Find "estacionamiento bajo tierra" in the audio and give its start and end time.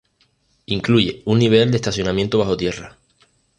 1.77-2.97